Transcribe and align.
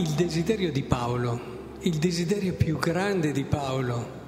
il 0.00 0.12
desiderio 0.12 0.72
di 0.72 0.82
Paolo, 0.82 1.76
il 1.80 1.96
desiderio 1.96 2.54
più 2.54 2.78
grande 2.78 3.32
di 3.32 3.44
Paolo, 3.44 4.18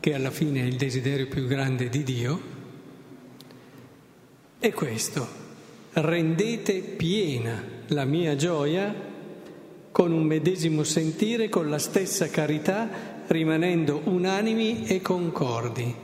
che 0.00 0.14
alla 0.14 0.30
fine 0.30 0.62
è 0.62 0.64
il 0.64 0.76
desiderio 0.76 1.28
più 1.28 1.46
grande 1.46 1.90
di 1.90 2.02
Dio, 2.02 2.40
è 4.58 4.72
questo, 4.72 5.28
rendete 5.92 6.80
piena 6.80 7.62
la 7.88 8.06
mia 8.06 8.36
gioia 8.36 9.10
con 9.92 10.12
un 10.12 10.24
medesimo 10.24 10.82
sentire, 10.82 11.50
con 11.50 11.68
la 11.68 11.78
stessa 11.78 12.30
carità, 12.30 12.88
rimanendo 13.26 14.00
unanimi 14.04 14.86
e 14.86 15.02
concordi. 15.02 15.94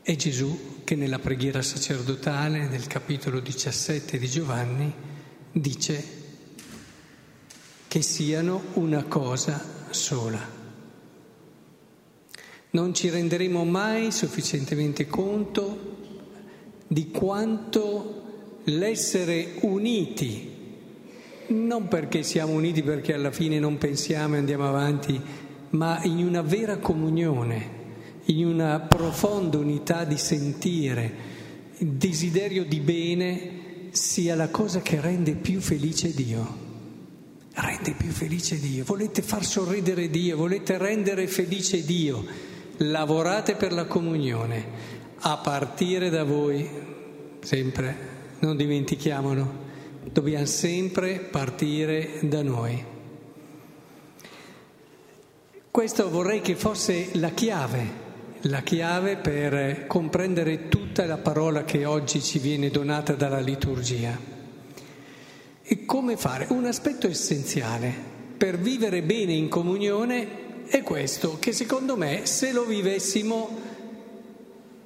È 0.00 0.16
Gesù 0.16 0.80
che 0.84 0.94
nella 0.94 1.18
preghiera 1.18 1.60
sacerdotale 1.60 2.66
del 2.68 2.86
capitolo 2.86 3.40
17 3.40 4.16
di 4.16 4.26
Giovanni 4.26 4.92
dice 5.52 6.23
che 7.94 8.02
siano 8.02 8.60
una 8.72 9.04
cosa 9.04 9.64
sola. 9.90 10.40
Non 12.70 12.92
ci 12.92 13.08
renderemo 13.08 13.64
mai 13.64 14.10
sufficientemente 14.10 15.06
conto 15.06 15.78
di 16.88 17.12
quanto 17.12 18.62
l'essere 18.64 19.58
uniti, 19.60 20.50
non 21.50 21.86
perché 21.86 22.24
siamo 22.24 22.54
uniti 22.54 22.82
perché 22.82 23.14
alla 23.14 23.30
fine 23.30 23.60
non 23.60 23.78
pensiamo 23.78 24.34
e 24.34 24.38
andiamo 24.38 24.66
avanti, 24.66 25.20
ma 25.70 26.02
in 26.02 26.26
una 26.26 26.42
vera 26.42 26.78
comunione, 26.78 27.68
in 28.24 28.44
una 28.44 28.80
profonda 28.80 29.56
unità 29.58 30.02
di 30.02 30.18
sentire, 30.18 31.14
desiderio 31.78 32.64
di 32.64 32.80
bene 32.80 33.50
sia 33.90 34.34
la 34.34 34.48
cosa 34.48 34.80
che 34.80 35.00
rende 35.00 35.34
più 35.36 35.60
felice 35.60 36.12
Dio 36.12 36.63
rende 37.54 37.92
più 37.92 38.10
felice 38.10 38.58
Dio, 38.58 38.84
volete 38.84 39.22
far 39.22 39.44
sorridere 39.44 40.10
Dio, 40.10 40.36
volete 40.36 40.76
rendere 40.78 41.26
felice 41.26 41.84
Dio, 41.84 42.24
lavorate 42.78 43.54
per 43.54 43.72
la 43.72 43.84
comunione, 43.84 44.66
a 45.20 45.36
partire 45.36 46.10
da 46.10 46.24
voi, 46.24 46.68
sempre, 47.40 47.96
non 48.40 48.56
dimentichiamolo, 48.56 49.62
dobbiamo 50.10 50.46
sempre 50.46 51.18
partire 51.18 52.18
da 52.22 52.42
noi. 52.42 52.92
Questo 55.70 56.08
vorrei 56.08 56.40
che 56.40 56.54
fosse 56.54 57.10
la 57.14 57.30
chiave, 57.30 58.02
la 58.42 58.60
chiave 58.62 59.16
per 59.16 59.86
comprendere 59.86 60.68
tutta 60.68 61.04
la 61.04 61.16
parola 61.16 61.64
che 61.64 61.84
oggi 61.84 62.20
ci 62.20 62.38
viene 62.38 62.70
donata 62.70 63.14
dalla 63.14 63.40
liturgia. 63.40 64.33
E 65.66 65.86
come 65.86 66.18
fare? 66.18 66.46
Un 66.50 66.66
aspetto 66.66 67.06
essenziale 67.06 67.90
per 68.36 68.58
vivere 68.58 69.00
bene 69.00 69.32
in 69.32 69.48
comunione 69.48 70.66
è 70.66 70.82
questo, 70.82 71.38
che 71.38 71.52
secondo 71.52 71.96
me 71.96 72.26
se 72.26 72.52
lo 72.52 72.66
vivessimo, 72.66 73.48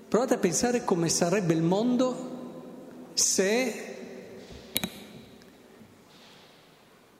provate 0.06 0.34
a 0.34 0.38
pensare 0.38 0.84
come 0.84 1.08
sarebbe 1.08 1.52
il 1.52 1.62
mondo 1.62 3.10
se 3.14 3.96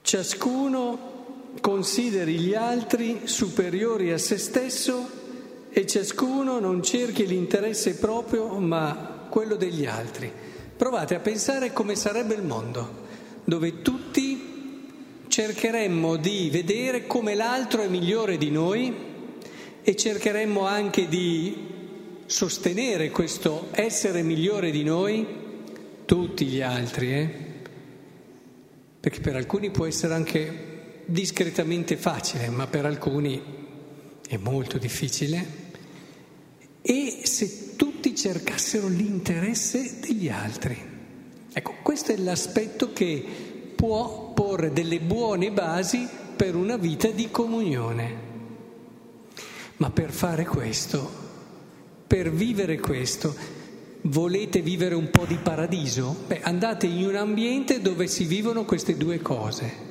ciascuno 0.03 1.17
consideri 1.61 2.39
gli 2.39 2.55
altri 2.55 3.23
superiori 3.25 4.13
a 4.13 4.19
se 4.19 4.39
stesso 4.39 5.11
e 5.69 5.85
ciascuno 5.85 6.61
non 6.61 6.81
cerchi 6.85 7.27
l'interesse 7.27 7.97
proprio 7.97 8.47
ma 8.61 9.27
quello 9.29 9.57
degli 9.57 9.85
altri. 9.85 10.33
Provate 10.77 11.17
a 11.17 11.19
pensare 11.19 11.73
come 11.73 11.97
sarebbe 11.97 12.35
il 12.35 12.45
mondo 12.45 12.98
dove 13.49 13.81
tutti 13.81 14.85
cercheremmo 15.27 16.17
di 16.17 16.51
vedere 16.53 17.07
come 17.07 17.35
l'altro 17.35 17.81
è 17.81 17.89
migliore 17.89 18.37
di 18.37 18.51
noi 18.51 18.95
e 19.83 19.97
cercheremmo 19.97 20.67
anche 20.67 21.09
di 21.09 21.57
sostenere 22.27 23.09
questo 23.09 23.69
essere 23.71 24.21
migliore 24.21 24.71
di 24.71 24.85
noi, 24.85 25.27
tutti 26.05 26.45
gli 26.45 26.61
altri, 26.61 27.11
eh? 27.15 27.31
perché 29.01 29.21
per 29.21 29.37
alcuni 29.37 29.71
può 29.71 29.87
essere 29.87 30.13
anche 30.13 31.03
discretamente 31.07 31.97
facile, 31.97 32.51
ma 32.51 32.67
per 32.67 32.85
alcuni 32.85 33.43
è 34.29 34.37
molto 34.37 34.77
difficile, 34.77 35.47
e 36.83 37.21
se 37.23 37.77
tutti 37.77 38.15
cercassero 38.15 38.89
l'interesse 38.89 40.01
degli 40.01 40.29
altri. 40.29 40.98
Ecco, 41.53 41.75
questo 41.83 42.13
è 42.13 42.17
l'aspetto 42.17 42.93
che 42.93 43.25
può 43.75 44.33
porre 44.35 44.73
delle 44.73 45.01
buone 45.01 45.51
basi 45.51 46.07
per 46.37 46.55
una 46.55 46.77
vita 46.77 47.09
di 47.09 47.31
comunione. 47.31 48.27
Ma 49.77 49.91
per 49.91 50.11
fare 50.11 50.45
questo, 50.45 51.11
per 52.07 52.31
vivere 52.31 52.79
questo, 52.79 53.35
volete 54.03 54.61
vivere 54.61 54.95
un 54.95 55.11
po' 55.11 55.25
di 55.25 55.37
paradiso? 55.37 56.15
Beh, 56.27 56.41
andate 56.43 56.87
in 56.87 57.07
un 57.07 57.17
ambiente 57.17 57.81
dove 57.81 58.07
si 58.07 58.25
vivono 58.25 58.65
queste 58.65 58.97
due 58.97 59.21
cose. 59.21 59.87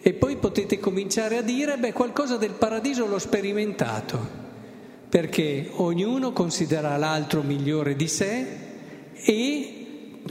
E 0.00 0.12
poi 0.12 0.36
potete 0.36 0.78
cominciare 0.78 1.36
a 1.36 1.42
dire, 1.42 1.78
beh, 1.78 1.92
qualcosa 1.92 2.36
del 2.36 2.52
paradiso 2.52 3.06
l'ho 3.06 3.18
sperimentato, 3.18 4.18
perché 5.08 5.70
ognuno 5.72 6.32
considera 6.32 6.96
l'altro 6.96 7.42
migliore 7.42 7.96
di 7.96 8.06
sé 8.06 8.46
e 9.14 9.75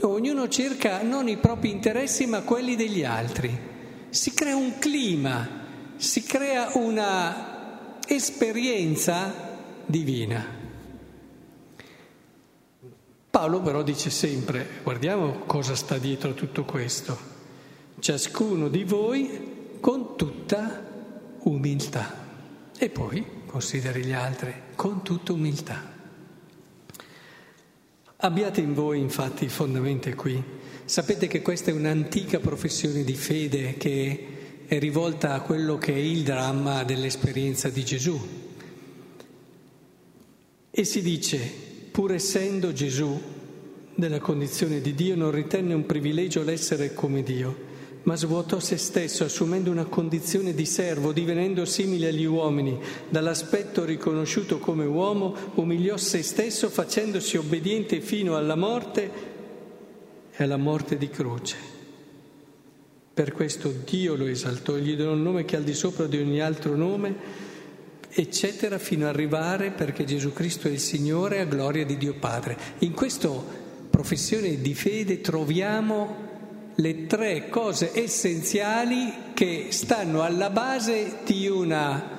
ognuno 0.02 0.48
cerca 0.48 1.02
non 1.02 1.28
i 1.28 1.36
propri 1.36 1.70
interessi 1.70 2.26
ma 2.26 2.42
quelli 2.42 2.76
degli 2.76 3.04
altri. 3.04 3.74
Si 4.08 4.32
crea 4.32 4.56
un 4.56 4.78
clima, 4.78 5.48
si 5.96 6.22
crea 6.22 6.70
una 6.74 7.98
esperienza 8.06 9.32
divina. 9.86 10.44
Paolo 13.30 13.60
però 13.60 13.82
dice 13.82 14.08
sempre, 14.08 14.66
guardiamo 14.82 15.40
cosa 15.40 15.74
sta 15.74 15.98
dietro 15.98 16.30
a 16.30 16.34
tutto 16.34 16.64
questo, 16.64 17.18
ciascuno 17.98 18.68
di 18.68 18.84
voi 18.84 19.78
con 19.80 20.16
tutta 20.16 20.84
umiltà 21.40 22.24
e 22.78 22.88
poi 22.88 23.24
consideri 23.46 24.04
gli 24.04 24.12
altri 24.12 24.54
con 24.74 25.02
tutta 25.02 25.32
umiltà. 25.32 25.95
Abbiate 28.18 28.62
in 28.62 28.72
voi 28.72 28.98
infatti 29.00 29.44
il 29.44 29.50
fondamento 29.50 30.08
qui. 30.14 30.42
Sapete 30.84 31.26
che 31.26 31.42
questa 31.42 31.70
è 31.70 31.74
un'antica 31.74 32.38
professione 32.38 33.04
di 33.04 33.14
fede 33.14 33.74
che 33.76 34.26
è 34.66 34.78
rivolta 34.78 35.34
a 35.34 35.40
quello 35.40 35.76
che 35.76 35.92
è 35.92 35.98
il 35.98 36.22
dramma 36.22 36.82
dell'esperienza 36.84 37.68
di 37.68 37.84
Gesù. 37.84 38.18
E 40.70 40.84
si 40.84 41.02
dice, 41.02 41.38
pur 41.90 42.12
essendo 42.12 42.72
Gesù 42.72 43.20
della 43.94 44.20
condizione 44.20 44.80
di 44.80 44.94
Dio, 44.94 45.14
non 45.14 45.30
ritenne 45.30 45.74
un 45.74 45.84
privilegio 45.84 46.42
l'essere 46.42 46.94
come 46.94 47.22
Dio 47.22 47.65
ma 48.06 48.14
svuotò 48.14 48.60
se 48.60 48.76
stesso, 48.76 49.24
assumendo 49.24 49.70
una 49.70 49.84
condizione 49.84 50.54
di 50.54 50.64
servo, 50.64 51.12
divenendo 51.12 51.64
simile 51.64 52.08
agli 52.08 52.24
uomini. 52.24 52.78
Dall'aspetto 53.08 53.84
riconosciuto 53.84 54.58
come 54.58 54.84
uomo, 54.84 55.34
umiliò 55.54 55.96
se 55.96 56.22
stesso, 56.22 56.68
facendosi 56.68 57.36
obbediente 57.36 58.00
fino 58.00 58.36
alla 58.36 58.54
morte 58.54 59.10
e 60.30 60.42
alla 60.42 60.56
morte 60.56 60.96
di 60.96 61.08
croce. 61.08 61.56
Per 63.12 63.32
questo 63.32 63.74
Dio 63.84 64.14
lo 64.14 64.26
esaltò, 64.26 64.76
gli 64.76 64.94
donò 64.94 65.12
un 65.12 65.22
nome 65.22 65.44
che 65.44 65.56
è 65.56 65.58
al 65.58 65.64
di 65.64 65.74
sopra 65.74 66.06
di 66.06 66.18
ogni 66.18 66.40
altro 66.40 66.76
nome, 66.76 67.14
eccetera, 68.08 68.78
fino 68.78 69.08
ad 69.08 69.14
arrivare, 69.14 69.72
perché 69.72 70.04
Gesù 70.04 70.32
Cristo 70.32 70.68
è 70.68 70.70
il 70.70 70.78
Signore, 70.78 71.40
a 71.40 71.44
gloria 71.44 71.84
di 71.84 71.96
Dio 71.96 72.14
Padre. 72.14 72.56
In 72.80 72.92
questa 72.92 73.30
professione 73.90 74.60
di 74.60 74.74
fede 74.74 75.20
troviamo 75.20 76.26
le 76.76 77.06
tre 77.06 77.48
cose 77.48 77.92
essenziali 77.94 79.32
che 79.32 79.68
stanno 79.70 80.22
alla 80.22 80.50
base 80.50 81.18
di 81.24 81.48
una 81.48 82.16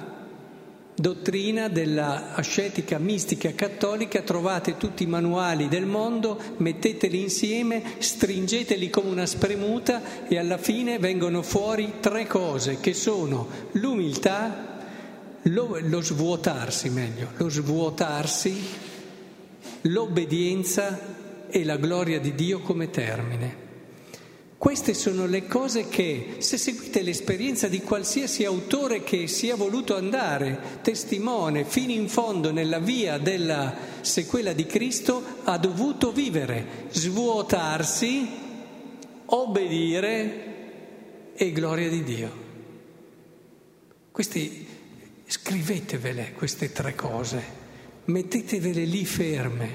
dottrina 0.99 1.67
della 1.67 2.33
ascetica 2.33 2.97
mistica 2.97 3.53
cattolica, 3.53 4.21
trovate 4.21 4.77
tutti 4.77 5.03
i 5.03 5.07
manuali 5.07 5.67
del 5.67 5.85
mondo, 5.85 6.39
metteteli 6.57 7.21
insieme, 7.21 7.83
stringeteli 7.99 8.89
come 8.89 9.09
una 9.09 9.27
spremuta 9.27 10.27
e 10.27 10.39
alla 10.39 10.57
fine 10.57 10.97
vengono 10.97 11.43
fuori 11.43 11.95
tre 11.99 12.25
cose 12.25 12.79
che 12.79 12.95
sono 12.95 13.47
l'umiltà, 13.73 14.79
lo, 15.43 15.77
lo 15.79 16.01
svuotarsi 16.01 16.89
meglio, 16.89 17.29
lo 17.37 17.47
svuotarsi, 17.47 18.59
l'obbedienza 19.81 20.99
e 21.47 21.63
la 21.63 21.77
gloria 21.77 22.19
di 22.19 22.33
Dio 22.33 22.59
come 22.61 22.89
termine. 22.89 23.66
Queste 24.57 24.95
sono 24.95 25.27
le 25.27 25.45
cose 25.45 25.87
che, 25.87 26.37
se 26.39 26.57
seguite 26.57 27.03
l'esperienza 27.03 27.67
di 27.67 27.81
qualsiasi 27.81 28.43
autore 28.43 29.03
che 29.03 29.27
sia 29.27 29.55
voluto 29.55 29.95
andare 29.95 30.79
testimone 30.81 31.63
fino 31.63 31.91
in 31.91 32.09
fondo 32.09 32.51
nella 32.51 32.79
via 32.79 33.19
della 33.19 33.75
sequela 34.01 34.53
di 34.53 34.65
Cristo, 34.65 35.23
ha 35.43 35.59
dovuto 35.59 36.11
vivere, 36.11 36.87
svuotarsi, 36.89 38.27
obbedire 39.25 40.55
e 41.35 41.51
gloria 41.51 41.89
di 41.89 42.03
Dio. 42.03 42.45
Questi, 44.11 44.65
scrivetevele 45.27 46.33
queste 46.35 46.71
tre 46.71 46.95
cose, 46.95 47.43
mettetevele 48.05 48.85
lì 48.85 49.05
ferme, 49.05 49.69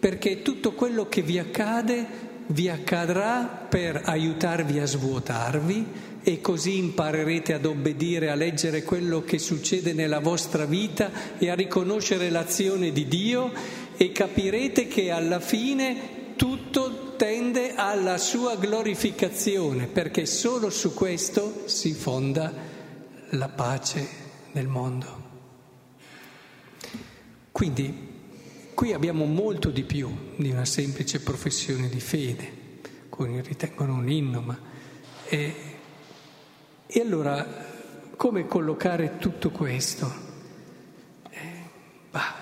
perché 0.00 0.42
tutto 0.42 0.72
quello 0.72 1.08
che 1.08 1.22
vi 1.22 1.38
accade 1.38 2.29
vi 2.50 2.68
accadrà 2.68 3.66
per 3.68 4.02
aiutarvi 4.04 4.78
a 4.80 4.86
svuotarvi 4.86 6.08
e 6.22 6.40
così 6.40 6.78
imparerete 6.78 7.54
ad 7.54 7.64
obbedire, 7.64 8.30
a 8.30 8.34
leggere 8.34 8.82
quello 8.82 9.22
che 9.22 9.38
succede 9.38 9.92
nella 9.92 10.20
vostra 10.20 10.64
vita 10.64 11.38
e 11.38 11.48
a 11.48 11.54
riconoscere 11.54 12.28
l'azione 12.30 12.92
di 12.92 13.06
Dio 13.06 13.52
e 13.96 14.12
capirete 14.12 14.86
che 14.86 15.10
alla 15.10 15.40
fine 15.40 16.18
tutto 16.36 17.14
tende 17.16 17.74
alla 17.74 18.18
sua 18.18 18.56
glorificazione, 18.56 19.86
perché 19.86 20.26
solo 20.26 20.70
su 20.70 20.94
questo 20.94 21.64
si 21.66 21.92
fonda 21.92 22.52
la 23.30 23.48
pace 23.48 24.08
nel 24.52 24.66
mondo. 24.66 25.28
Quindi 27.52 28.09
Qui 28.74 28.92
abbiamo 28.92 29.24
molto 29.26 29.70
di 29.70 29.82
più 29.82 30.34
di 30.36 30.50
una 30.50 30.64
semplice 30.64 31.20
professione 31.20 31.88
di 31.88 32.00
fede, 32.00 32.58
alcuni 33.02 33.40
ritengono 33.42 33.94
un 33.94 34.10
inno, 34.10 34.40
ma... 34.40 34.58
E, 35.28 35.54
e 36.86 37.00
allora 37.00 37.46
come 38.16 38.46
collocare 38.46 39.18
tutto 39.18 39.50
questo? 39.50 40.12
Eh, 41.30 41.38
bah, 42.10 42.34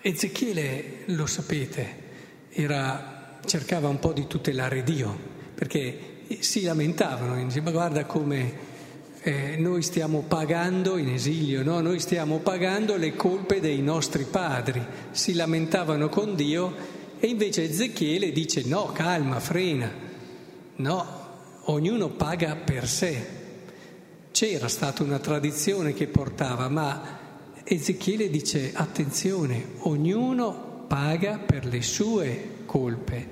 Ezechiele, 0.00 1.02
lo 1.06 1.26
sapete, 1.26 2.02
era, 2.50 3.38
cercava 3.44 3.88
un 3.88 3.98
po' 3.98 4.12
di 4.12 4.26
tutelare 4.26 4.82
Dio, 4.82 5.16
perché 5.54 6.26
si 6.40 6.62
lamentavano, 6.62 7.42
diceva 7.44 7.70
guarda 7.70 8.04
come 8.06 8.72
eh, 9.26 9.56
noi 9.56 9.80
stiamo 9.80 10.22
pagando 10.28 10.98
in 10.98 11.08
esilio, 11.08 11.62
no? 11.62 11.80
noi 11.80 11.98
stiamo 11.98 12.40
pagando 12.40 12.98
le 12.98 13.16
colpe 13.16 13.58
dei 13.58 13.80
nostri 13.80 14.24
padri. 14.24 14.84
Si 15.12 15.32
lamentavano 15.32 16.10
con 16.10 16.34
Dio 16.34 16.74
e 17.18 17.28
invece 17.28 17.64
Ezechiele 17.64 18.32
dice 18.32 18.64
no, 18.66 18.92
calma, 18.92 19.40
frena, 19.40 19.90
no, 20.76 21.06
ognuno 21.62 22.10
paga 22.10 22.54
per 22.54 22.86
sé. 22.86 23.26
C'era 24.30 24.68
stata 24.68 25.02
una 25.02 25.18
tradizione 25.18 25.94
che 25.94 26.06
portava, 26.06 26.68
ma 26.68 27.18
Ezechiele 27.64 28.28
dice 28.28 28.72
attenzione, 28.74 29.68
ognuno 29.78 30.84
paga 30.86 31.38
per 31.38 31.64
le 31.64 31.80
sue 31.80 32.48
colpe. 32.66 33.28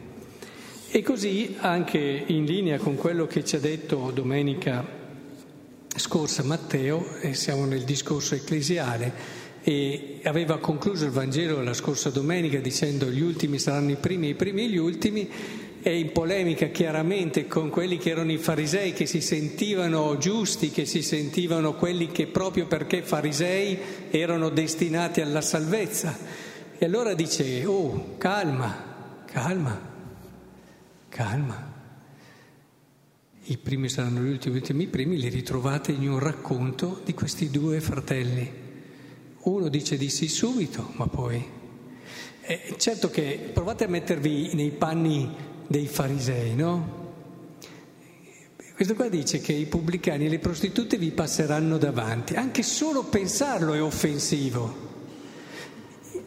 E 0.88 1.02
così 1.02 1.54
anche 1.58 1.98
in 1.98 2.46
linea 2.46 2.78
con 2.78 2.96
quello 2.96 3.26
che 3.26 3.44
ci 3.44 3.56
ha 3.56 3.60
detto 3.60 4.10
domenica 4.10 5.00
scorsa 5.96 6.42
Matteo, 6.42 7.16
e 7.20 7.34
siamo 7.34 7.64
nel 7.64 7.84
discorso 7.84 8.34
ecclesiale, 8.34 9.40
e 9.62 10.20
aveva 10.24 10.58
concluso 10.58 11.04
il 11.04 11.10
Vangelo 11.10 11.62
la 11.62 11.74
scorsa 11.74 12.10
domenica 12.10 12.58
dicendo 12.58 13.06
gli 13.06 13.20
ultimi 13.20 13.58
saranno 13.58 13.92
i 13.92 13.96
primi, 13.96 14.28
i 14.28 14.34
primi 14.34 14.68
gli 14.68 14.76
ultimi, 14.76 15.28
è 15.82 15.90
in 15.90 16.12
polemica 16.12 16.66
chiaramente 16.66 17.48
con 17.48 17.68
quelli 17.68 17.98
che 17.98 18.10
erano 18.10 18.30
i 18.30 18.38
farisei 18.38 18.92
che 18.92 19.06
si 19.06 19.20
sentivano 19.20 20.16
giusti, 20.16 20.70
che 20.70 20.84
si 20.84 21.02
sentivano 21.02 21.74
quelli 21.74 22.08
che 22.08 22.28
proprio 22.28 22.66
perché 22.66 23.02
farisei 23.02 23.78
erano 24.10 24.48
destinati 24.48 25.20
alla 25.20 25.40
salvezza. 25.40 26.16
E 26.78 26.84
allora 26.84 27.14
dice, 27.14 27.64
oh, 27.66 28.16
calma, 28.18 29.24
calma, 29.26 29.80
calma 31.08 31.71
i 33.46 33.58
primi 33.58 33.88
saranno 33.88 34.20
gli 34.20 34.28
ultimi, 34.28 34.54
gli 34.54 34.58
ultimi 34.58 34.86
primi, 34.86 35.18
li 35.18 35.28
ritrovate 35.28 35.90
in 35.92 36.08
un 36.08 36.18
racconto 36.18 37.00
di 37.04 37.12
questi 37.12 37.50
due 37.50 37.80
fratelli. 37.80 38.50
Uno 39.40 39.68
dice 39.68 39.96
di 39.96 40.08
sì 40.08 40.28
subito, 40.28 40.90
ma 40.94 41.06
poi... 41.08 41.60
Eh, 42.44 42.74
certo 42.76 43.08
che 43.08 43.50
provate 43.52 43.84
a 43.84 43.88
mettervi 43.88 44.54
nei 44.54 44.70
panni 44.70 45.30
dei 45.66 45.86
farisei, 45.86 46.54
no? 46.54 47.00
Questo 48.74 48.94
qua 48.94 49.08
dice 49.08 49.40
che 49.40 49.52
i 49.52 49.66
pubblicani 49.66 50.26
e 50.26 50.28
le 50.28 50.38
prostitute 50.40 50.96
vi 50.96 51.10
passeranno 51.10 51.78
davanti, 51.78 52.34
anche 52.34 52.62
solo 52.62 53.04
pensarlo 53.04 53.74
è 53.74 53.82
offensivo. 53.82 54.81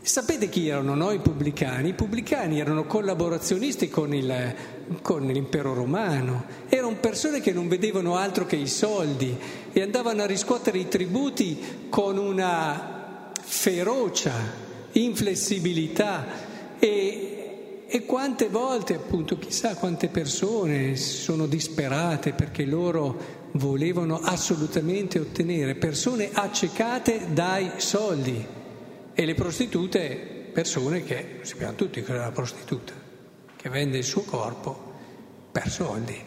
Sapete 0.06 0.50
chi 0.50 0.68
erano 0.68 0.94
no, 0.94 1.12
i 1.12 1.18
pubblicani? 1.18 1.90
I 1.90 1.94
pubblicani 1.94 2.60
erano 2.60 2.86
collaborazionisti 2.86 3.90
con, 3.90 4.14
il, 4.14 4.56
con, 5.02 5.26
l'impero 5.26 5.74
romano, 5.74 6.46
erano 6.70 6.96
persone 6.98 7.42
che 7.42 7.52
non 7.52 7.68
vedevano 7.68 8.16
altro 8.16 8.46
che 8.46 8.56
i 8.56 8.68
soldi 8.68 9.36
e 9.74 9.82
andavano 9.82 10.22
a 10.22 10.28
riscuotere 10.28 10.78
i 10.78 10.88
tributi 10.88 11.58
con 11.90 12.20
una 12.20 13.32
ferocia, 13.42 14.32
inflessibilità 14.92 16.28
e, 16.78 17.86
e 17.88 18.06
quante 18.06 18.48
volte, 18.48 18.94
appunto, 18.94 19.40
chissà 19.40 19.74
quante 19.74 20.10
persone 20.10 20.98
sono 20.98 21.48
disperate 21.48 22.34
perché 22.34 22.64
loro 22.66 23.50
volevano 23.54 24.20
assolutamente 24.22 25.18
ottenere, 25.18 25.74
persone 25.74 26.30
accecate 26.32 27.34
dai 27.34 27.72
soldi. 27.78 28.65
E 29.18 29.26
le 29.26 29.34
prostitute, 29.34 30.50
persone 30.52 31.06
che, 31.06 31.40
sappiamo 31.44 31.76
tutti 31.76 32.04
che 32.04 32.14
è 32.14 32.18
la 32.18 32.32
prostituta, 32.32 32.92
che 33.56 33.70
vende 33.70 33.98
il 33.98 34.04
suo 34.04 34.24
corpo 34.24 34.94
per 35.54 35.70
soldi. 35.70 36.22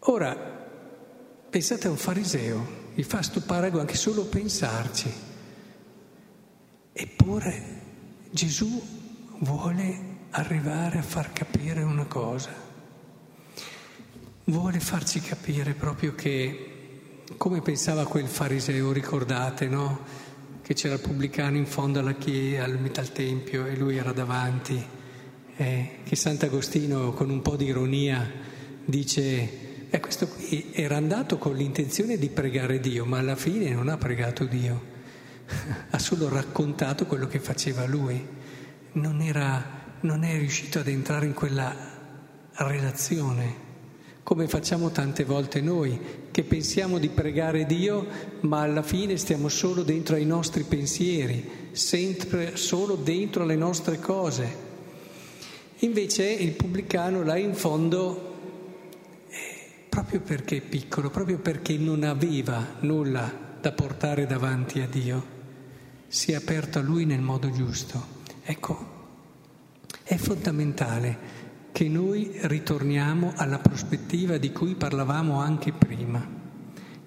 Ora, 0.00 0.34
pensate 1.48 1.86
a 1.86 1.90
un 1.90 1.96
fariseo, 1.96 2.66
vi 2.94 3.04
fa 3.04 3.22
stupare 3.22 3.70
anche 3.70 3.94
solo 3.94 4.24
pensarci. 4.24 5.12
Eppure 6.92 7.80
Gesù 8.30 8.82
vuole 9.38 10.18
arrivare 10.30 10.98
a 10.98 11.02
far 11.02 11.32
capire 11.32 11.84
una 11.84 12.06
cosa. 12.06 12.50
Vuole 14.44 14.80
farci 14.80 15.20
capire 15.20 15.74
proprio 15.74 16.16
che, 16.16 17.22
come 17.36 17.60
pensava 17.62 18.06
quel 18.06 18.26
fariseo, 18.26 18.90
ricordate, 18.90 19.68
no? 19.68 20.28
Che 20.70 20.76
c'era 20.76 20.94
il 20.94 21.00
pubblicano 21.00 21.56
in 21.56 21.66
fondo 21.66 21.98
alla 21.98 22.14
chiesa, 22.14 22.62
al, 22.62 22.78
al 22.94 23.12
tempio 23.12 23.66
e 23.66 23.74
lui 23.74 23.96
era 23.96 24.12
davanti, 24.12 24.80
eh, 25.56 25.98
che 26.04 26.14
Sant'Agostino 26.14 27.12
con 27.12 27.28
un 27.28 27.42
po' 27.42 27.56
di 27.56 27.64
ironia 27.64 28.24
dice, 28.84 29.88
eh, 29.90 29.98
questo 29.98 30.28
qui 30.28 30.70
era 30.70 30.96
andato 30.96 31.38
con 31.38 31.56
l'intenzione 31.56 32.18
di 32.18 32.28
pregare 32.28 32.78
Dio, 32.78 33.04
ma 33.04 33.18
alla 33.18 33.34
fine 33.34 33.70
non 33.70 33.88
ha 33.88 33.96
pregato 33.96 34.44
Dio, 34.44 34.80
ha 35.90 35.98
solo 35.98 36.28
raccontato 36.28 37.04
quello 37.04 37.26
che 37.26 37.40
faceva 37.40 37.84
lui, 37.84 38.24
non, 38.92 39.22
era, 39.22 39.96
non 40.02 40.22
è 40.22 40.38
riuscito 40.38 40.78
ad 40.78 40.86
entrare 40.86 41.26
in 41.26 41.34
quella 41.34 41.74
relazione 42.58 43.69
come 44.22 44.46
facciamo 44.46 44.90
tante 44.90 45.24
volte 45.24 45.60
noi, 45.60 45.98
che 46.30 46.44
pensiamo 46.44 46.98
di 46.98 47.08
pregare 47.08 47.66
Dio, 47.66 48.06
ma 48.40 48.60
alla 48.60 48.82
fine 48.82 49.16
stiamo 49.16 49.48
solo 49.48 49.82
dentro 49.82 50.14
ai 50.14 50.24
nostri 50.24 50.62
pensieri, 50.62 51.68
sempre 51.72 52.56
solo 52.56 52.94
dentro 52.94 53.44
le 53.44 53.56
nostre 53.56 53.98
cose. 53.98 54.68
Invece 55.78 56.30
il 56.30 56.52
pubblicano 56.52 57.22
là 57.22 57.36
in 57.36 57.54
fondo, 57.54 58.34
eh, 59.28 59.86
proprio 59.88 60.20
perché 60.20 60.58
è 60.58 60.60
piccolo, 60.60 61.10
proprio 61.10 61.38
perché 61.38 61.76
non 61.76 62.04
aveva 62.04 62.76
nulla 62.80 63.48
da 63.60 63.72
portare 63.72 64.26
davanti 64.26 64.80
a 64.80 64.86
Dio, 64.86 65.38
si 66.06 66.32
è 66.32 66.34
aperto 66.34 66.78
a 66.78 66.82
Lui 66.82 67.04
nel 67.04 67.20
modo 67.20 67.50
giusto. 67.50 68.18
Ecco, 68.42 68.98
è 70.02 70.16
fondamentale 70.16 71.39
che 71.72 71.88
noi 71.88 72.30
ritorniamo 72.42 73.32
alla 73.36 73.58
prospettiva 73.58 74.38
di 74.38 74.52
cui 74.52 74.74
parlavamo 74.74 75.40
anche 75.40 75.72
prima. 75.72 76.26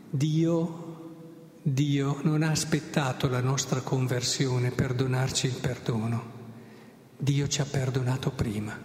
Dio, 0.10 1.16
Dio 1.62 2.20
non 2.24 2.44
ha 2.44 2.52
aspettato 2.52 3.28
la 3.28 3.42
nostra 3.42 3.82
conversione 3.82 4.72
per 4.72 4.94
donarci 4.94 5.48
il 5.48 5.54
perdono. 5.54 6.32
Dio 7.18 7.48
ci 7.48 7.62
ha 7.62 7.66
perdonato 7.66 8.32
prima. 8.32 8.78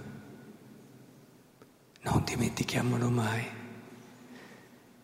Non 2.03 2.25
dimentichiamolo 2.25 3.11
mai. 3.11 3.45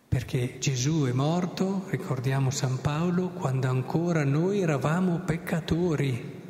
Perché 0.09 0.59
Gesù 0.61 1.05
è 1.07 1.13
morto, 1.13 1.87
ricordiamo 1.89 2.51
San 2.51 2.81
Paolo, 2.81 3.31
quando 3.31 3.69
ancora 3.69 4.25
noi 4.25 4.61
eravamo 4.61 5.21
peccatori. 5.21 6.43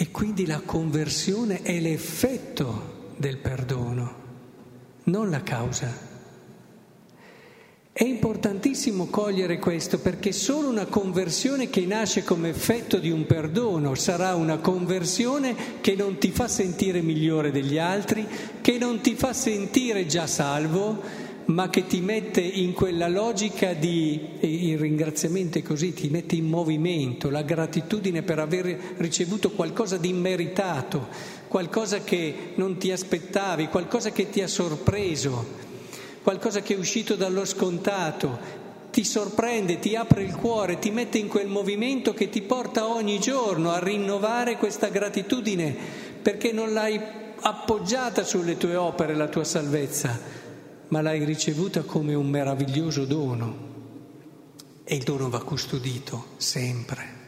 E 0.00 0.10
quindi 0.10 0.46
la 0.46 0.62
conversione 0.64 1.60
è 1.60 1.78
l'effetto 1.78 3.12
del 3.18 3.36
perdono, 3.36 4.14
non 5.04 5.28
la 5.28 5.42
causa. 5.42 5.94
È 7.92 8.02
importantissimo 8.02 9.08
cogliere 9.08 9.58
questo 9.58 9.98
perché 9.98 10.32
solo 10.32 10.70
una 10.70 10.86
conversione 10.86 11.68
che 11.68 11.84
nasce 11.84 12.24
come 12.24 12.48
effetto 12.48 12.96
di 12.96 13.10
un 13.10 13.26
perdono 13.26 13.94
sarà 13.94 14.34
una 14.36 14.56
conversione 14.56 15.54
che 15.82 15.94
non 15.94 16.16
ti 16.16 16.30
fa 16.30 16.48
sentire 16.48 17.02
migliore 17.02 17.50
degli 17.50 17.76
altri, 17.76 18.26
che 18.62 18.78
non 18.78 19.02
ti 19.02 19.14
fa 19.16 19.34
sentire 19.34 20.06
già 20.06 20.26
salvo, 20.26 21.02
ma 21.52 21.68
che 21.68 21.86
ti 21.86 22.00
mette 22.00 22.40
in 22.40 22.72
quella 22.72 23.08
logica 23.08 23.72
di, 23.72 24.36
il 24.40 24.78
ringraziamento 24.78 25.58
è 25.58 25.62
così, 25.62 25.92
ti 25.92 26.08
mette 26.08 26.36
in 26.36 26.46
movimento, 26.46 27.30
la 27.30 27.42
gratitudine 27.42 28.22
per 28.22 28.38
aver 28.38 28.94
ricevuto 28.96 29.50
qualcosa 29.50 29.96
di 29.96 30.08
immeritato, 30.08 31.08
qualcosa 31.48 32.00
che 32.00 32.52
non 32.54 32.76
ti 32.78 32.90
aspettavi, 32.90 33.68
qualcosa 33.68 34.10
che 34.10 34.30
ti 34.30 34.40
ha 34.42 34.48
sorpreso 34.48 35.68
qualcosa 36.22 36.60
che 36.60 36.74
è 36.74 36.78
uscito 36.78 37.16
dallo 37.16 37.44
scontato, 37.44 38.58
ti 38.90 39.04
sorprende, 39.04 39.78
ti 39.78 39.96
apre 39.96 40.22
il 40.22 40.34
cuore, 40.34 40.78
ti 40.78 40.90
mette 40.90 41.18
in 41.18 41.28
quel 41.28 41.46
movimento 41.46 42.12
che 42.12 42.28
ti 42.28 42.42
porta 42.42 42.86
ogni 42.86 43.18
giorno 43.18 43.70
a 43.70 43.78
rinnovare 43.78 44.56
questa 44.56 44.88
gratitudine, 44.88 45.74
perché 46.20 46.52
non 46.52 46.72
l'hai 46.72 47.00
appoggiata 47.40 48.22
sulle 48.22 48.56
tue 48.56 48.76
opere 48.76 49.14
la 49.14 49.28
tua 49.28 49.44
salvezza, 49.44 50.18
ma 50.90 51.00
l'hai 51.00 51.24
ricevuta 51.24 51.82
come 51.82 52.14
un 52.14 52.28
meraviglioso 52.28 53.04
dono. 53.04 53.68
E 54.84 54.96
il 54.96 55.02
dono 55.02 55.28
va 55.28 55.42
custodito 55.42 56.26
sempre. 56.36 57.18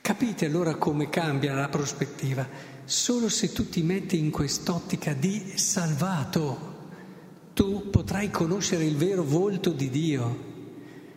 Capite 0.00 0.46
allora 0.46 0.76
come 0.76 1.08
cambia 1.08 1.54
la 1.54 1.68
prospettiva? 1.68 2.46
Solo 2.84 3.28
se 3.28 3.52
tu 3.52 3.68
ti 3.68 3.82
metti 3.82 4.18
in 4.18 4.30
quest'ottica 4.30 5.12
di 5.12 5.52
salvato, 5.56 6.76
tu 7.54 7.90
potrai 7.90 8.30
conoscere 8.30 8.84
il 8.84 8.96
vero 8.96 9.22
volto 9.22 9.70
di 9.70 9.90
Dio, 9.90 10.46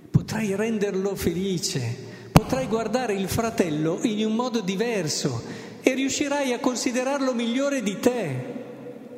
potrai 0.10 0.56
renderlo 0.56 1.16
felice, 1.16 2.30
potrai 2.32 2.68
guardare 2.68 3.14
il 3.14 3.28
fratello 3.28 4.00
in 4.04 4.26
un 4.26 4.36
modo 4.36 4.62
diverso 4.62 5.42
e 5.82 5.94
riuscirai 5.94 6.54
a 6.54 6.60
considerarlo 6.60 7.34
migliore 7.34 7.82
di 7.84 8.00
te, 8.00 8.61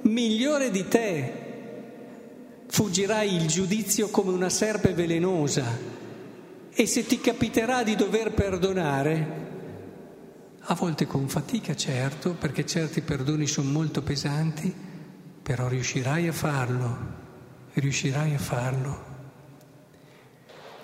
migliore 0.03 0.71
di 0.71 0.87
te. 0.87 1.41
Fuggirai 2.67 3.35
il 3.35 3.47
giudizio 3.47 4.09
come 4.09 4.31
una 4.31 4.49
serpe 4.49 4.93
velenosa 4.93 5.91
e 6.75 6.87
se 6.87 7.05
ti 7.05 7.21
capiterà 7.21 7.83
di 7.83 7.95
dover 7.95 8.33
perdonare, 8.33 9.41
a 10.59 10.73
volte 10.73 11.05
con 11.05 11.27
fatica 11.27 11.75
certo, 11.75 12.33
perché 12.33 12.65
certi 12.65 13.01
perdoni 13.01 13.45
sono 13.45 13.69
molto 13.69 14.01
pesanti, 14.01 14.73
però 15.43 15.67
riuscirai 15.67 16.27
a 16.27 16.31
farlo, 16.31 16.97
riuscirai 17.73 18.33
a 18.33 18.39
farlo. 18.39 19.11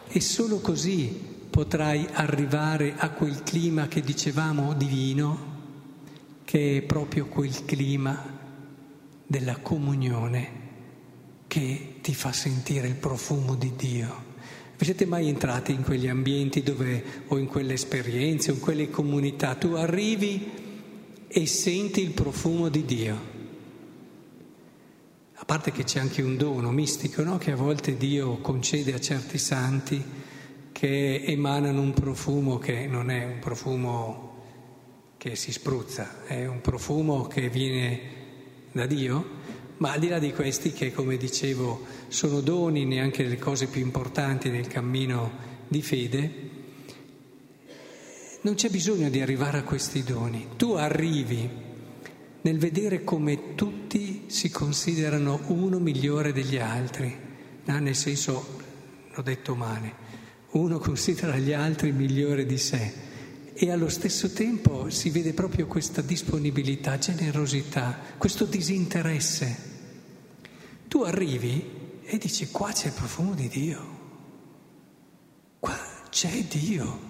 E 0.07 0.21
solo 0.21 0.59
così 0.59 1.07
potrai 1.49 2.07
arrivare 2.11 2.93
a 2.97 3.09
quel 3.09 3.41
clima 3.41 3.87
che 3.87 4.01
dicevamo 4.01 4.73
divino, 4.73 5.47
che 6.45 6.77
è 6.77 6.81
proprio 6.83 7.25
quel 7.27 7.65
clima 7.65 8.38
della 9.29 9.57
comunione 9.57 10.67
che 11.45 11.97
ti 12.01 12.15
fa 12.15 12.31
sentire 12.31 12.87
il 12.87 12.95
profumo 12.95 13.53
di 13.53 13.75
Dio. 13.75 14.27
Vi 14.75 14.85
siete 14.85 15.05
mai 15.05 15.27
entrati 15.27 15.71
in 15.71 15.83
quegli 15.83 16.07
ambienti 16.07 16.63
dove, 16.63 17.03
o 17.27 17.37
in 17.37 17.45
quelle 17.45 17.73
esperienze 17.73 18.49
o 18.49 18.55
in 18.55 18.59
quelle 18.59 18.89
comunità, 18.89 19.53
tu 19.53 19.73
arrivi 19.73 20.49
e 21.27 21.45
senti 21.45 22.01
il 22.01 22.09
profumo 22.09 22.69
di 22.69 22.83
Dio? 22.85 23.37
A 25.35 25.45
parte 25.45 25.71
che 25.71 25.83
c'è 25.83 25.99
anche 25.99 26.23
un 26.23 26.35
dono 26.35 26.71
mistico, 26.71 27.21
no? 27.21 27.37
che 27.37 27.51
a 27.51 27.55
volte 27.55 27.97
Dio 27.97 28.37
concede 28.37 28.95
a 28.95 28.99
certi 28.99 29.37
santi 29.37 30.03
che 30.71 31.21
emanano 31.23 31.81
un 31.81 31.93
profumo 31.93 32.57
che 32.57 32.87
non 32.87 33.11
è 33.11 33.25
un 33.25 33.37
profumo 33.37 34.37
che 35.17 35.35
si 35.35 35.51
spruzza, 35.51 36.25
è 36.25 36.47
un 36.47 36.61
profumo 36.61 37.27
che 37.27 37.49
viene 37.49 38.18
da 38.79 38.85
Dio 38.85 39.37
ma 39.79 39.93
al 39.93 39.99
di 39.99 40.09
là 40.09 40.19
di 40.19 40.33
questi 40.33 40.73
che, 40.73 40.91
come 40.91 41.17
dicevo, 41.17 41.85
sono 42.09 42.41
doni 42.41 42.85
neanche 42.85 43.23
le 43.23 43.37
cose 43.37 43.67
più 43.67 43.81
importanti 43.81 44.49
nel 44.49 44.67
cammino 44.67 45.31
di 45.67 45.81
fede, 45.81 46.31
non 48.41 48.55
c'è 48.55 48.69
bisogno 48.69 49.09
di 49.09 49.21
arrivare 49.21 49.59
a 49.59 49.63
questi 49.63 50.03
doni. 50.03 50.47
Tu 50.57 50.71
arrivi 50.73 51.49
nel 52.41 52.57
vedere 52.57 53.05
come 53.05 53.55
tutti 53.55 54.25
si 54.27 54.49
considerano 54.49 55.39
uno 55.47 55.79
migliore 55.79 56.33
degli 56.33 56.57
altri, 56.57 57.15
no? 57.63 57.79
nel 57.79 57.95
senso, 57.95 58.59
l'ho 59.13 59.21
detto 59.21 59.55
male, 59.55 59.93
uno 60.51 60.77
considera 60.79 61.37
gli 61.37 61.53
altri 61.53 61.93
migliore 61.93 62.45
di 62.45 62.57
sé 62.57 63.07
e 63.61 63.71
allo 63.71 63.89
stesso 63.89 64.31
tempo 64.31 64.89
si 64.89 65.09
vede 65.09 65.33
proprio 65.33 65.67
questa 65.67 65.99
disponibilità, 65.99 66.97
generosità, 66.97 67.99
questo 68.17 68.45
disinteresse. 68.45 69.57
Tu 70.87 71.01
arrivi 71.01 71.69
e 72.05 72.17
dici 72.17 72.47
qua 72.51 72.71
c'è 72.71 72.87
il 72.87 72.93
profumo 72.93 73.33
di 73.33 73.49
Dio, 73.49 73.97
qua 75.59 75.77
c'è 76.09 76.45
Dio. 76.49 77.07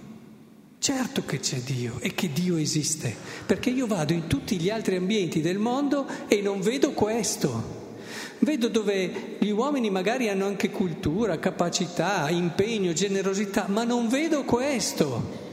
Certo 0.80 1.24
che 1.24 1.40
c'è 1.40 1.60
Dio 1.60 2.00
e 2.00 2.16
che 2.16 2.32
Dio 2.34 2.58
esiste, 2.58 3.16
perché 3.46 3.70
io 3.70 3.86
vado 3.86 4.14
in 4.14 4.26
tutti 4.26 4.58
gli 4.58 4.72
altri 4.72 4.96
ambienti 4.96 5.42
del 5.42 5.60
mondo 5.60 6.08
e 6.28 6.42
non 6.42 6.62
vedo 6.62 6.94
questo. 6.94 7.98
Vedo 8.40 8.70
dove 8.70 9.36
gli 9.38 9.50
uomini 9.52 9.92
magari 9.92 10.30
hanno 10.30 10.48
anche 10.48 10.72
cultura, 10.72 11.38
capacità, 11.38 12.28
impegno, 12.32 12.92
generosità, 12.94 13.68
ma 13.68 13.84
non 13.84 14.08
vedo 14.08 14.44
questo. 14.46 15.49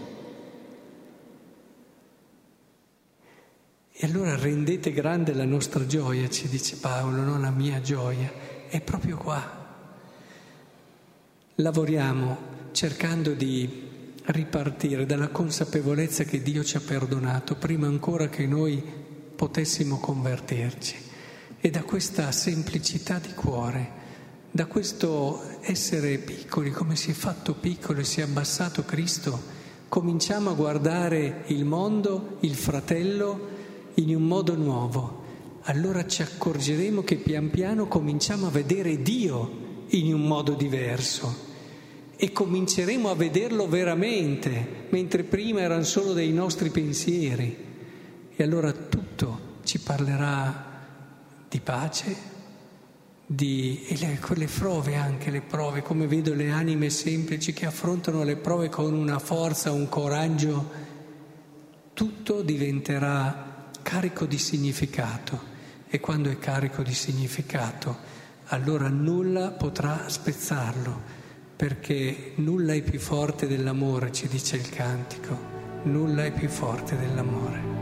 E 3.99 4.07
allora 4.07 4.37
rendete 4.37 4.93
grande 4.93 5.33
la 5.33 5.47
nostra 5.47 5.87
gioia, 5.87 6.29
ci 6.29 6.49
dice 6.49 6.77
Paolo, 6.77 7.23
non 7.23 7.41
la 7.41 7.49
mia 7.49 7.81
gioia, 7.81 8.31
è 8.69 8.83
proprio 8.83 9.17
qua. 9.17 9.65
Lavoriamo 11.55 12.37
cercando 12.73 13.33
di 13.33 13.89
ripartire 14.25 15.07
dalla 15.07 15.29
consapevolezza 15.29 16.25
che 16.25 16.43
Dio 16.43 16.63
ci 16.63 16.77
ha 16.77 16.81
perdonato 16.81 17.57
prima 17.57 17.87
ancora 17.87 18.29
che 18.29 18.47
noi 18.47 18.83
potessimo 19.35 19.99
convertirci 19.99 20.97
e 21.59 21.71
da 21.71 21.83
questa 21.83 22.31
semplicità 22.33 23.19
di 23.19 23.33
cuore, 23.33 23.91
da 24.51 24.67
questo 24.67 25.43
essere 25.63 26.19
piccoli, 26.19 26.71
come 26.71 26.97
si 26.97 27.13
è 27.13 27.15
fatto 27.15 27.55
piccolo 27.55 28.01
e 28.01 28.05
si 28.05 28.21
è 28.21 28.25
abbassato 28.25 28.85
Cristo, 28.85 29.41
cominciamo 29.89 30.51
a 30.51 30.55
guardare 30.55 31.45
il 31.47 31.65
mondo, 31.65 32.37
il 32.41 32.57
fratello, 32.57 33.55
in 33.97 34.15
un 34.15 34.23
modo 34.23 34.57
nuovo, 34.57 35.25
allora 35.63 36.07
ci 36.07 36.23
accorgeremo 36.23 37.03
che 37.03 37.17
pian 37.17 37.51
piano 37.51 37.89
cominciamo 37.89 38.47
a 38.47 38.51
vedere 38.51 39.03
Dio 39.03 39.65
in 39.89 40.13
un 40.13 40.27
modo 40.27 40.53
diverso 40.55 41.45
e 42.17 42.33
cominceremo 42.33 43.11
a 43.11 43.15
vederlo 43.15 43.69
veramente, 43.69 44.87
mentre 44.91 45.23
prima 45.23 45.61
erano 45.61 45.85
solo 45.85 46.13
dei 46.13 46.33
nostri 46.33 46.71
pensieri. 46.71 47.65
E 48.35 48.43
allora 48.43 48.73
tutto 48.73 49.55
ci 49.65 49.81
parlerà 49.81 50.65
di 51.49 51.61
pace, 51.61 52.17
di, 53.27 53.85
e 53.87 53.97
le, 53.99 54.19
quelle 54.21 54.47
prove 54.47 54.95
anche, 54.95 55.31
le 55.31 55.43
prove, 55.43 55.83
come 55.83 56.07
vedo 56.07 56.33
le 56.33 56.51
anime 56.51 56.91
semplici 56.91 57.53
che 57.53 57.67
affrontano 57.67 58.25
le 58.25 58.37
prove 58.37 58.69
con 58.69 58.95
una 58.95 59.19
forza, 59.19 59.73
un 59.73 59.89
coraggio, 59.89 60.71
tutto 61.93 62.43
diventerà 62.43 63.56
carico 63.87 64.27
di 64.27 64.37
significato 64.37 65.41
e 65.87 66.01
quando 66.01 66.29
è 66.29 66.41
carico 66.41 66.83
di 66.83 66.93
significato 66.93 67.97
allora 68.47 68.89
nulla 68.89 69.53
potrà 69.53 70.09
spezzarlo 70.09 71.01
perché 71.55 72.33
nulla 72.37 72.73
è 72.73 72.83
più 72.83 72.99
forte 72.99 73.47
dell'amore, 73.47 74.11
ci 74.11 74.27
dice 74.27 74.57
il 74.57 74.69
cantico, 74.71 75.39
nulla 75.85 76.25
è 76.25 76.33
più 76.33 76.49
forte 76.49 76.99
dell'amore. 76.99 77.76